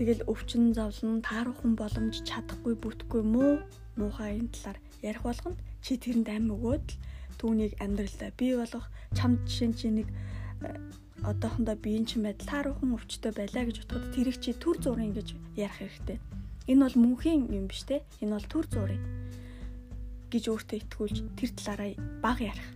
Тэгэл 0.00 0.24
өвчин 0.24 0.72
зовлон 0.72 1.20
тааруухан 1.20 1.76
боломж 1.76 2.24
чадахгүй 2.24 2.74
бүтгүй 2.80 3.20
муу 3.20 3.60
муухай 4.00 4.40
энэ 4.40 4.48
талаар 4.56 4.78
ярих 5.04 5.20
болгонд 5.28 5.60
чи 5.84 6.00
тэрэнд 6.00 6.32
ам 6.32 6.56
өгөөд 6.56 6.86
л 6.88 7.36
түүнийг 7.36 7.76
амьдралдаа 7.84 8.32
бий 8.40 8.56
болгох 8.56 8.88
чамд 9.12 9.44
жишээ 9.44 9.72
чинь 9.76 9.96
нэг 10.00 10.08
э, 10.64 10.80
одоохондоо 11.20 11.76
биеийн 11.76 12.08
чинь 12.08 12.24
байдал 12.24 12.48
тааруухан 12.48 12.96
өвчтөй 12.96 13.32
байлаа 13.36 13.68
гэж 13.68 13.76
бодоход 13.84 14.12
тэрийг 14.16 14.38
чи 14.40 14.56
төр 14.56 14.76
зурын 14.80 15.12
гэж 15.12 15.36
ярих 15.60 15.76
хэрэгтэй. 15.76 16.18
Энэ 16.70 16.86
бол 16.86 16.96
мөнхийн 17.02 17.50
юм 17.50 17.66
биш 17.66 17.82
те. 17.82 18.06
Энэ 18.22 18.38
бол 18.38 18.46
төр 18.46 18.66
зурын 18.70 19.02
гэж 20.30 20.44
өөртөө 20.54 20.78
итгүүлж 20.86 21.16
тэр 21.34 21.50
талаараа 21.58 21.90
баг 22.22 22.38
ярих. 22.38 22.68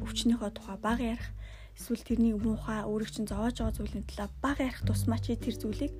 Өвчнийхөө 0.00 0.50
тухай 0.56 0.78
баг 0.80 0.98
ярих. 1.04 1.28
Эсвэл 1.76 2.00
тэрний 2.00 2.32
муухай 2.32 2.80
өөрийг 2.88 3.12
чинь 3.12 3.28
зоож 3.28 3.60
байгаа 3.60 3.76
зүйлийн 3.76 4.08
талаа 4.08 4.32
баг 4.40 4.64
ярих 4.64 4.80
тусмаа 4.88 5.20
чи 5.20 5.36
тэр 5.36 5.52
зүйлийг 5.60 5.92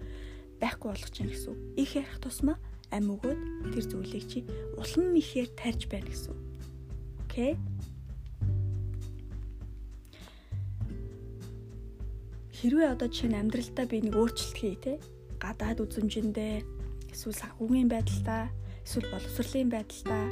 байхгүй 0.64 0.88
болгож 0.88 1.12
чинь 1.12 1.28
гэсэн. 1.28 1.76
Их 1.76 1.92
ярих 1.92 2.16
тусмаа 2.24 2.56
ам 2.88 3.12
өгөөд 3.12 3.40
тэр 3.76 3.84
зүйлийг 3.84 4.24
чи 4.24 4.38
улам 4.80 5.12
ихээр 5.12 5.52
тарьж 5.60 5.92
байна 5.92 6.08
гэсэн. 6.08 6.32
Окей? 7.28 7.60
Хэрвээ 12.56 12.96
одоо 12.96 13.12
жишээ 13.12 13.28
нь 13.28 13.40
амьдралдаа 13.40 13.84
би 13.84 14.00
нэг 14.08 14.16
өөрчлөлт 14.16 14.56
хий 14.56 14.76
те 14.80 14.96
гадаад 15.36 15.84
үзмжиндээ 15.84 16.79
эсвэл 17.14 17.36
санхүүгийн 17.36 17.90
байдалтай 17.90 18.48
эсвэл 18.86 19.08
боловсролын 19.10 19.70
байдалтай 19.70 20.24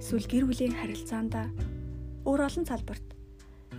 эсвэл 0.00 0.26
гэр 0.30 0.44
бүлийн 0.48 0.74
харилцаанда 0.74 1.50
өөр 2.24 2.40
олон 2.48 2.66
салбарт 2.66 3.10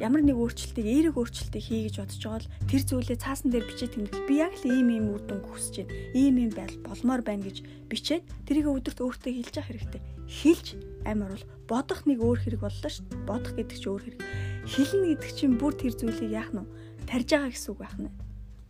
ямар 0.02 0.26
нэг 0.26 0.34
өөрчлөлтийг 0.40 0.88
эерэг 0.88 1.16
өөрчлөлтийг 1.20 1.62
хий 1.62 1.86
гэж 1.86 1.96
бодож 2.02 2.22
байгаа 2.26 2.42
л 2.42 2.52
тэр 2.66 2.82
зүйлээ 2.90 3.18
цаасан 3.22 3.50
дээр 3.54 3.66
бичиж 3.70 3.94
тэмдэглэл 3.94 4.30
би 4.30 4.36
яг 4.42 4.54
л 4.58 4.66
ийм 4.66 4.88
ийм 4.90 5.06
үр 5.14 5.22
дүнг 5.30 5.46
хүсэж 5.46 5.86
байна. 5.86 5.94
Ийм 6.18 6.36
ийм 6.42 6.52
байдал 6.58 6.82
болмоор 6.82 7.22
байна 7.22 7.46
гэж 7.46 7.58
бичээд 7.86 8.24
тэрийг 8.50 8.66
өдөрт 8.66 8.98
өөртөө 8.98 9.32
хэлж 9.36 9.54
явах 9.62 9.70
хэрэгтэй. 9.70 10.02
Хэлж 10.26 10.68
амар 11.06 11.32
бол 11.38 11.46
бодох 11.70 12.02
нэг 12.10 12.18
өөр 12.18 12.40
хэрэг 12.42 12.62
боллоо 12.66 12.90
шүү. 12.90 13.06
Бодох 13.30 13.54
гэдэг 13.54 13.78
чинь 13.78 13.92
өөр 13.94 14.04
хэрэг. 14.10 14.22
Хэлнэ 14.74 15.06
гэдэг 15.14 15.32
чинь 15.38 15.60
бүр 15.62 15.74
тэр 15.78 15.94
зүйлийг 15.94 16.32
яах 16.34 16.50
нь 16.50 16.66
тарж 17.06 17.28
байгаа 17.30 17.52
гэсэн 17.54 17.70
үг 17.70 17.80
байх 17.86 17.96
нь 18.02 18.10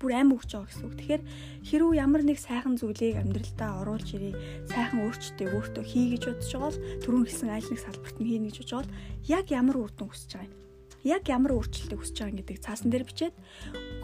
бүр 0.02 0.12
аим 0.18 0.34
өгч 0.34 0.50
байгаа 0.58 0.68
гэсэн 0.74 0.86
үг. 0.90 0.96
Тэгэхээр 0.98 1.24
хэрүү 1.70 1.92
ямар 2.02 2.22
нэг 2.26 2.38
сайхан 2.42 2.76
зүйлийг 2.82 3.22
амьдралдаа 3.22 3.86
оруулж 3.86 4.10
ирээ, 4.18 4.34
сайхан 4.74 5.06
өөрчлөлтийг 5.06 5.50
өөртөө 5.54 5.86
хий 5.86 6.06
гэж 6.18 6.24
бодож 6.26 6.50
байгаа 6.50 6.66
бол 6.66 6.82
түрүүн 7.06 7.26
хэлсэн 7.30 7.50
аль 7.54 7.70
нэг 7.70 7.80
салбарт 7.86 8.18
нь 8.18 8.28
хийнэ 8.28 8.48
гэж 8.50 8.58
бодож 8.58 8.72
байгаа 8.74 8.90
бол 8.90 8.96
яг 9.30 9.46
ямар 9.54 9.78
үр 9.78 9.92
дүн 9.94 10.10
хүсэж 10.10 10.32
байгаа 10.34 10.50
юм 10.50 10.62
яг 11.04 11.26
ямар 11.30 11.58
өөрчлөлтийг 11.58 11.98
хүсэж 11.98 12.18
байгаа 12.22 12.38
гэдэг 12.38 12.58
цаасан 12.62 12.90
дээр 12.94 13.06
бичээд 13.10 13.36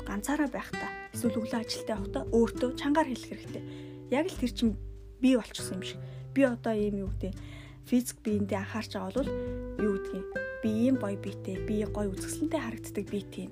ганцаараа 0.01 0.50
байхдаа 0.50 0.89
эсвэл 1.13 1.38
өглөө 1.38 1.62
ажилдаа 1.62 1.94
явахдаа 1.94 2.24
өөртөө 2.34 2.70
чангаар 2.74 3.08
хэлэх 3.13 3.30
хэрэгтэй. 3.30 3.63
Яг 4.10 4.25
л 4.34 4.39
тэр 4.42 4.51
чинь 4.54 4.74
би 5.22 5.38
болчихсон 5.38 5.77
юм 5.77 5.86
шиг. 5.86 6.00
Би 6.34 6.42
одоо 6.42 6.74
ийм 6.74 7.06
юу 7.06 7.12
гэдэг 7.13 7.38
физик 7.86 8.18
биендээ 8.25 8.60
анхаарч 8.66 8.92
байгаа 8.98 9.13
бол 9.13 9.30
юу 9.77 9.94
гэдгийг 10.01 10.27
би 10.63 10.70
ийм 10.89 10.96
гоё 10.98 11.18
биетэй, 11.22 11.56
би 11.70 11.86
гоё 11.86 12.10
үзэсгэлэнтэй 12.10 12.62
харагддаг 12.66 13.06
биетэй. 13.06 13.48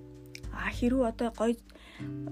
А 0.50 0.74
хэрүү 0.74 1.04
одоо 1.06 1.30
гоё 1.38 1.54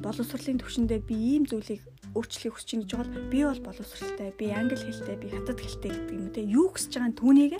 боловсролын 0.03 0.59
төвшөндөө 0.59 0.99
би 1.07 1.15
ийм 1.15 1.43
зүйлийг 1.47 1.81
өөрчлөхийг 2.13 2.53
хүсэж 2.53 2.69
байгаа 2.69 2.83
гэж 2.83 2.91
бол 2.99 3.31
би 3.31 3.39
бол 3.47 3.61
боловсралтай, 3.63 4.29
би 4.37 4.45
англи 4.51 4.77
хэлтэй, 4.77 5.17
би 5.17 5.27
хятад 5.31 5.59
хэлтэй 5.59 5.91
гэдэг 5.91 6.13
юм 6.13 6.29
те. 6.35 6.41
Юу 6.43 6.67
хүсэж 6.69 6.91
байгаа 6.99 7.09
нь 7.09 7.19
түүнийг 7.19 7.53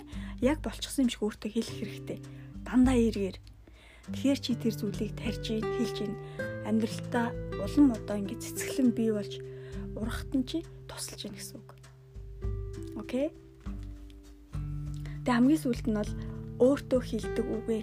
яг 0.44 0.58
болчихсон 0.62 1.08
юм 1.08 1.10
шиг 1.10 1.24
өөртөө 1.24 1.50
хэлэх 1.50 1.78
хэрэгтэй 1.80 2.18
дандаа 2.64 2.96
эргээр. 2.96 3.36
Тэгэхээр 4.12 4.40
чи 4.40 4.52
тэр 4.56 4.74
зүйлийг 4.76 5.12
тарьж 5.16 5.44
ийн, 5.52 5.64
хэлж 5.64 5.96
ийн. 6.04 6.14
Амьдралтаа 6.68 7.32
улам 7.60 7.92
одоо 7.92 8.16
ингэ 8.20 8.40
цэцгэлэн 8.40 8.90
бий 8.92 9.12
болж 9.12 9.40
урахт 9.96 10.32
нь 10.36 10.44
чи 10.44 10.64
тусалж 10.88 11.24
ийн 11.24 11.36
гэсэн 11.36 11.60
үг. 11.60 11.68
Окей? 13.00 13.32
Тэгээ 15.24 15.36
хамгийн 15.40 15.60
сүүлд 15.60 15.86
нь 15.88 15.96
бол 15.96 16.12
өөртөө 16.60 17.00
хилдэг 17.00 17.46
үгээ. 17.48 17.82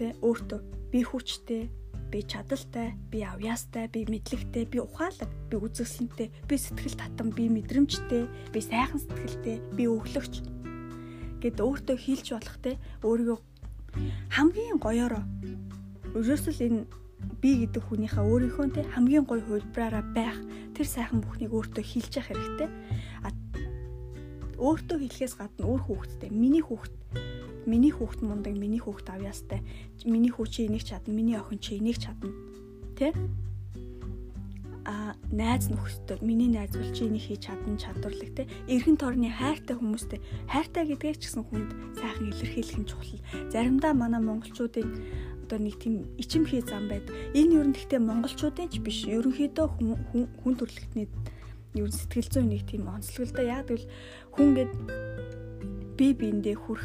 Тэ 0.00 0.06
өөртөө 0.24 0.60
би 0.92 1.00
хүчтэй, 1.04 1.68
би 2.12 2.20
чадaltaй, 2.28 2.92
би 3.08 3.24
авьяастай, 3.24 3.88
би 3.88 4.04
мэдлэгтэй, 4.04 4.68
би 4.68 4.84
ухаалаг, 4.84 5.32
би 5.48 5.56
үзэсгэлэнтэй, 5.56 6.28
би 6.44 6.54
сэтгэл 6.60 7.00
татам, 7.00 7.32
би 7.32 7.48
мэдрэмжтэй, 7.48 8.28
би 8.52 8.60
сайхан 8.60 9.00
сэтгэлтэй, 9.00 9.56
би 9.72 9.88
өглөгч 9.88 10.44
гэд 11.40 11.58
өөртөө 11.58 11.96
хилж 11.96 12.26
болох 12.36 12.56
те 12.62 12.76
өөрийгөө 13.02 13.38
хамгийн 14.30 14.78
гоёороо 14.78 15.24
ерөөсөл 16.14 16.60
энэ 16.68 16.80
би 17.42 17.50
гэдэг 17.66 17.82
хүнийхээ 17.82 18.22
өөрийнхөө 18.22 18.66
те 18.76 18.82
хамгийн 18.94 19.26
гоё 19.26 19.42
хувилбараараа 19.42 20.04
байх 20.14 20.38
тэр 20.76 20.86
сайхан 20.86 21.18
бүхнийг 21.18 21.50
өөртөө 21.50 21.82
хилж 21.82 22.12
явах 22.14 22.30
хэрэгтэй. 22.30 22.68
А 23.26 23.28
өөртөө 24.62 24.98
хэлэхээс 25.02 25.34
гадна 25.34 25.66
өөр 25.66 25.82
хүүхэдтэй 25.82 26.30
миний 26.30 26.62
хүүхэд 26.62 26.94
миний 27.66 27.90
хүүхэд 27.90 28.22
мундаг 28.22 28.54
миний 28.58 28.82
хүүхэд 28.82 29.08
авьяастай. 29.10 29.60
Миний 30.04 30.32
хүү 30.32 30.46
чи 30.48 30.66
энийг 30.66 30.84
чадна 30.84 31.14
миний 31.14 31.36
охин 31.38 31.58
чи 31.58 31.78
энийг 31.78 31.98
чадна. 31.98 32.30
Тэ? 32.98 33.12
А 34.82 35.14
найз 35.30 35.70
нөхөдтэй 35.70 36.18
миний 36.26 36.50
найз 36.50 36.74
бол 36.74 36.90
чи 36.90 37.06
энийг 37.06 37.22
хийж 37.22 37.46
чадна 37.46 37.78
чадварлаг 37.78 38.34
те 38.34 38.50
эргэн 38.66 38.98
тойрны 38.98 39.30
хайртай 39.30 39.78
хүмүүстэй 39.78 40.18
хайртай 40.50 40.90
гэдгээ 40.90 41.14
ч 41.22 41.30
гэсэн 41.30 41.46
хүнд 41.46 41.70
сайхан 42.02 42.30
илэрхийлэх 42.34 42.78
нь 42.82 42.88
чухал. 42.90 43.22
Заримдаа 43.54 43.94
манай 43.94 44.18
монголчуудын 44.18 44.90
одоо 45.46 45.58
нэг 45.62 45.78
тийм 45.78 46.02
ичимхий 46.18 46.66
зам 46.66 46.90
байд. 46.90 47.06
Энэ 47.30 47.62
нь 47.62 47.74
гэхдээ 47.78 48.02
монголчуудын 48.02 48.74
ч 48.74 48.82
биш 48.82 49.06
ерөнхийдөө 49.06 49.66
хүн 50.42 50.54
төрөлхтний 50.58 51.06
нь 51.06 51.88
сэтгэл 51.88 52.28
зүйн 52.28 52.48
нэг 52.52 52.66
тийм 52.68 52.90
онцлог 52.90 53.30
л 53.30 53.36
да 53.38 53.42
яг 53.46 53.70
гэвэл 53.70 53.86
хүн 54.36 54.48
гээд 54.52 54.72
би 55.96 56.06
биендээ 56.12 56.56
хүрх 56.56 56.84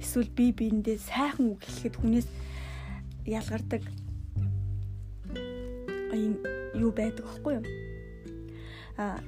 эсвэл 0.00 0.30
би 0.30 0.52
биендээ 0.52 0.98
сайхан 1.00 1.52
үг 1.52 1.64
хэлэхэд 1.64 1.94
хүнээс 1.96 2.28
ялгардаг 3.26 3.82
ийм 6.14 6.40
юу 6.74 6.90
байдаг 6.92 7.26
аахгүй 7.26 7.60
юу? 7.60 7.66
А 8.96 9.20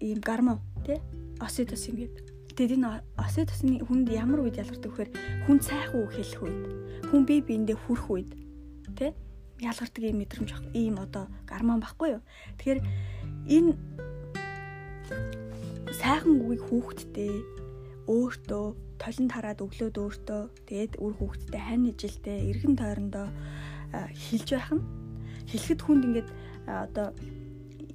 ийм 0.00 0.20
гармон 0.20 0.60
тий 0.84 1.00
осидос 1.40 1.88
ингээд. 1.88 2.14
Тэгээд 2.56 2.80
энэ 2.80 3.04
осидосны 3.20 3.84
хүнд 3.84 4.08
ямар 4.08 4.40
үед 4.40 4.56
ялгардаг 4.56 4.88
вэхээр 4.88 5.10
хүн 5.44 5.58
сайхан 5.60 6.00
үг 6.00 6.12
хэлэх 6.16 6.40
үед, 6.40 6.60
хүн 7.12 7.22
бие 7.28 7.44
биендээ 7.44 7.76
хүрх 7.76 8.08
үед 8.08 8.30
тий 8.96 9.12
ялгардаг 9.60 10.02
ийм 10.04 10.20
мэдрэмж 10.20 10.50
ийм 10.72 10.96
одоо 11.00 11.28
гармон 11.44 11.80
баггүй 11.80 12.16
юу? 12.16 12.22
Тэгэхээр 12.56 12.80
энэ 13.48 13.72
сайхан 16.00 16.40
үгийг 16.40 16.64
хүүхдтэй 16.64 17.32
өөртөө 18.06 18.64
толон 19.02 19.26
тараад 19.28 19.60
өглөөд 19.60 19.96
өөртөө 19.98 20.42
тэгээд 20.70 20.92
үр 21.02 21.12
хүүхдтэй 21.18 21.60
хань 21.60 21.90
ижилтэй 21.90 22.38
эргэн 22.50 22.74
тойрондоо 22.78 23.28
хилж 24.14 24.48
байх 24.54 24.70
нь 24.72 24.84
хэлэхэд 25.50 25.80
хүнд 25.82 26.02
ингээд 26.06 26.28
одоо 26.66 27.12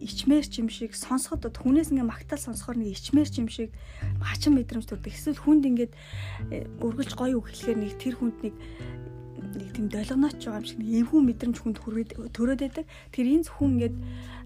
ичмээр 0.01 0.46
ч 0.50 0.65
юм 0.65 0.70
шиг 0.70 0.98
сонсоход 0.98 1.46
хүнээс 1.53 1.94
ингээ 1.94 2.10
магтаал 2.10 2.41
сонсохоор 2.41 2.82
нэг 2.82 2.98
ичмээр 2.98 3.30
ч 3.30 3.36
юм 3.38 3.50
шиг 3.50 3.70
хачин 4.18 4.58
мэдрэмж 4.58 4.89
төрдөг. 4.89 5.13
Эсвэл 5.13 5.38
хүнд 5.38 5.63
ингээд 5.70 5.94
э, 6.50 6.65
үргэлж 6.82 7.13
гоё 7.13 7.38
үг 7.38 7.53
хэлэхээр 7.53 7.77
нэг 7.77 7.94
тэр 8.01 8.15
хүнд 8.18 8.38
нэг 8.41 8.56
нэг 9.58 9.70
тийм 9.75 9.88
долгонооч 9.91 10.39
байгаа 10.43 10.62
юм 10.62 10.67
шиг 10.67 10.79
эвгүй 10.81 11.22
мэдрэмж 11.25 11.58
хүнд 11.60 11.77
төрөөд 12.36 12.60
байдаг. 12.62 12.86
Тэр 13.12 13.25
энэ 13.27 13.48
хүн 13.48 13.70
ингээд 13.75 13.96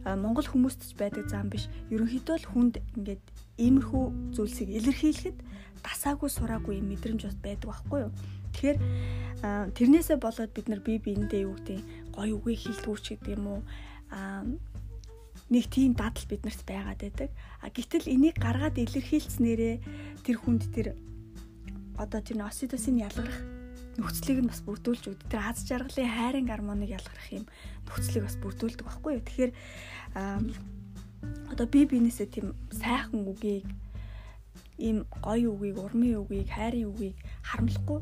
Монгол 0.05 0.47
хүмүүст 0.49 0.81
ч 0.85 0.93
байдаг 0.97 1.25
зам 1.29 1.49
биш. 1.49 1.65
Ерөнхийдөө 1.89 2.37
л 2.41 2.49
хүнд 2.53 2.75
ингээд 2.97 3.23
иймэрхүү 3.57 4.05
зүйлсийг 4.35 4.69
илэрхийлэхэд 4.77 5.37
дасаагүй 5.81 6.29
сураагүй 6.29 6.77
юм 6.81 6.89
мэдрэмж 6.93 7.21
бас 7.25 7.37
байдаг 7.41 7.69
байхгүй 7.71 7.99
юу. 8.05 8.11
Тэгэхээр 8.53 8.77
тэрнээсээ 9.77 10.17
болоод 10.21 10.51
бид 10.53 10.67
нар 10.69 10.81
бие 10.81 10.99
биендээ 10.99 11.45
юу 11.45 11.55
гэдэг 11.57 11.79
гоё 12.15 12.33
үгийг 12.39 12.61
хэлтгүүч 12.65 13.05
гэдэг 13.17 13.33
юм 13.37 13.45
уу 13.47 13.61
нэг 15.49 15.65
тийм 15.69 15.93
дадал 15.93 16.25
биднэрт 16.25 16.61
байгаад 16.65 16.99
байдаг. 17.01 17.29
А 17.61 17.69
гэтэл 17.69 18.09
энийг 18.09 18.35
гаргаад 18.41 18.81
илэрхийлснээрээ 18.81 19.75
тэр 20.25 20.37
хүнд 20.41 20.63
тэр 20.73 20.97
одоо 21.97 22.19
тэр 22.21 22.41
осидосын 22.43 22.97
ялгарх 22.99 23.54
нөхцөлийг 23.97 24.39
нь 24.43 24.51
бас 24.51 24.61
бүрдүүлж 24.67 25.03
өгдөг. 25.07 25.27
Тэр 25.31 25.41
аз 25.43 25.63
жаргалын 25.63 26.11
хайрын 26.11 26.49
гормоныг 26.49 26.91
ялгарх 26.91 27.27
юм 27.31 27.45
нөхцөлийг 27.87 28.23
бас 28.27 28.37
бүрдүүлдэг 28.43 28.85
байхгүй 28.85 29.11
юу. 29.15 29.23
Тэгэхээр 29.23 29.51
одоо 31.51 31.67
би 31.67 31.85
бинээсээ 31.87 32.27
тийм 32.29 32.53
сайхан 32.71 33.25
үгийг 33.25 33.65
ийм 34.77 35.07
гоё 35.23 35.55
үгийг, 35.55 35.79
урмын 35.79 36.19
үгийг, 36.19 36.51
хайрын 36.51 36.91
үгийг 36.91 37.15
харамлахгүй 37.47 37.99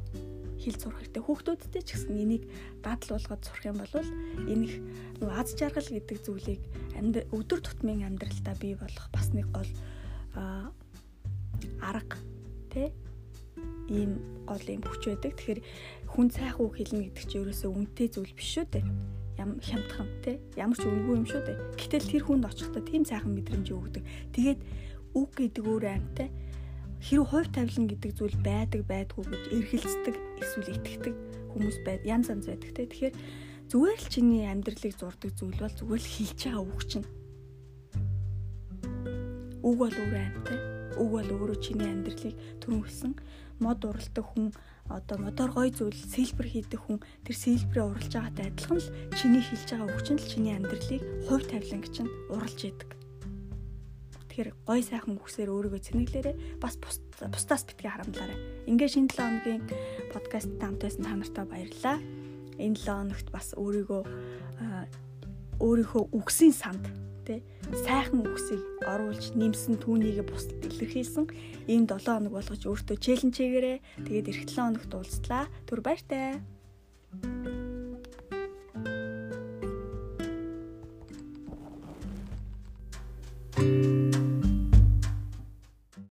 хэл 0.58 0.78
сурах 0.82 1.06
хэрэгтэй. 1.06 1.22
Хүүхдүүдтэй 1.22 1.84
ч 1.86 1.90
гэсэн 1.94 2.18
энийг 2.18 2.44
дадал 2.82 3.14
болгоод 3.14 3.46
сурах 3.46 3.66
юм 3.70 3.78
бол 3.78 3.94
энэ 4.50 4.66
их 4.66 4.76
аз 5.22 5.54
жаргал 5.54 5.86
гэдэг 5.86 6.18
зүйлийг 6.26 6.62
өдөр 7.30 7.60
тутмын 7.62 8.10
амьдралдаа 8.10 8.56
бий 8.58 8.74
болгох 8.74 9.08
бас 9.14 9.30
нэг 9.38 9.46
гол 9.54 9.70
арга 11.82 12.18
тий 12.74 12.90
ийм 13.90 14.22
гол 14.48 14.64
юм 14.68 14.84
хүч 14.84 15.04
байдаг. 15.10 15.34
Тэгэхээр 15.36 15.62
хүн 16.14 16.28
сайхан 16.30 16.64
үг 16.64 16.74
хэлнэ 16.78 17.04
гэдэг 17.10 17.26
чинь 17.28 17.42
ерөөсөө 17.44 17.72
үнэтэй 17.74 18.08
зүйл 18.12 18.34
биш 18.38 18.50
шүү 18.60 18.68
дээ. 18.70 18.86
Ям 19.42 19.58
хямдхан 19.60 20.10
тий 20.22 20.38
ямар 20.56 20.78
ч 20.78 20.86
үнгүй 20.86 21.16
юм 21.18 21.28
шүү 21.28 21.42
дээ. 21.42 21.58
Гэтэл 21.80 22.10
тэр 22.12 22.24
хүнд 22.28 22.48
очихдоо 22.48 22.84
тийм 22.86 23.04
сайхан 23.04 23.34
мэдрэмж 23.34 23.68
өгдөг. 23.74 24.04
Тэгээд 24.36 24.60
үг 25.18 25.30
гэдэг 25.34 25.64
өөр 25.66 25.86
амьтай 25.90 26.30
хэрэг 27.04 27.28
хувь 27.28 27.50
тавилан 27.52 27.86
гэдэг 27.92 28.12
зүйл 28.16 28.38
байдаг 28.40 28.82
байдгүй 28.88 29.24
гэж 29.28 29.44
эргэлздэг 29.52 30.16
эсвэл 30.40 30.72
итгэдэг 30.78 31.16
хүмүүс 31.52 31.78
байд 31.84 32.02
янз 32.08 32.32
янз 32.32 32.48
байдаг 32.48 32.72
те. 32.72 32.88
Тэгэхээр 32.88 33.16
зүгээр 33.68 34.00
л 34.00 34.08
чиний 34.08 34.44
амьдралыг 34.48 34.94
зурдаг 34.96 35.32
зүйл 35.36 35.60
бол 35.60 35.76
зүгээр 35.76 36.02
л 36.02 36.14
хэлж 36.16 36.40
байгаа 36.48 36.64
үг 36.64 36.82
чинь. 36.88 37.08
Үг 39.68 39.76
бол 39.76 39.92
өөр 39.92 40.16
амьтай. 40.16 40.60
Үг 40.96 41.10
бол 41.12 41.30
өөрөө 41.36 41.58
чиний 41.60 41.90
амьдралыг 41.92 42.36
түрүүсэн 42.64 43.12
мод 43.60 43.86
уралдаг 43.86 44.26
хүн 44.26 44.54
одоо 44.90 45.18
мотор 45.18 45.52
гой 45.52 45.72
зүйл 45.72 45.96
сэлбэр 45.96 46.48
хийдэг 46.50 46.80
хүн 46.82 47.00
тэр 47.24 47.36
сэлбэрээ 47.36 47.86
уралж 47.88 48.14
байгаатай 48.14 48.46
адилхан 48.52 48.80
л 48.80 48.90
чиний 49.16 49.44
хэлж 49.44 49.68
байгаа 49.72 49.88
үг 49.90 50.02
чинь 50.04 50.20
л 50.20 50.28
чиний 50.28 50.54
амьдралыг 50.58 51.04
хувь 51.28 51.46
тавиланг 51.48 51.86
чинь 51.94 52.12
уралж 52.34 52.60
идэг. 52.68 52.90
Тэгэхээр 54.28 54.50
гой 54.66 54.82
сайхан 54.82 55.16
үгсээр 55.22 55.54
өөрийгөө 55.54 55.82
цэнэглээрээ 55.88 56.36
бас 56.58 56.76
бусдаас 56.82 57.64
битгий 57.70 57.88
харамлаарай. 57.88 58.38
Ингээ 58.66 58.90
шинэ 58.90 59.14
7 59.14 59.22
хоногийн 59.22 59.64
подкаст 60.10 60.52
хамтайсан 60.58 61.06
та 61.06 61.14
нартай 61.14 61.46
баярлалаа. 61.46 61.98
Энэ 62.58 62.78
7 62.82 63.14
хоногт 63.14 63.28
бас 63.30 63.54
өөрийгөө 63.54 64.02
өөрийнхөө 65.62 66.04
үгсийн 66.18 66.52
санд 66.52 66.84
тий 67.24 67.40
сайхан 67.72 68.22
үгсийг 68.28 68.62
оруулж 68.86 69.34
нэмсэн 69.40 69.80
түүнийг 69.80 70.22
бусдад 70.28 70.62
илэрхийлсэн 70.68 71.26
энэ 71.72 71.88
7 71.88 72.06
хоног 72.06 72.34
болгож 72.36 72.62
өөртөө 72.68 72.98
челленж 73.00 73.36
хийгээрэй. 73.40 73.78
Тэгээд 74.04 74.30
эх 74.30 74.40
7 74.46 74.60
хоногт 74.60 74.92
уулзлаа. 74.92 75.48
Түр 75.66 75.80
баяртай. 75.80 76.44